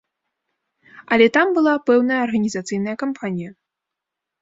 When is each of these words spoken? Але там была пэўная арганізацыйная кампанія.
Але 1.17 1.27
там 1.37 1.47
была 1.59 1.73
пэўная 1.91 2.19
арганізацыйная 2.25 2.99
кампанія. 3.07 3.51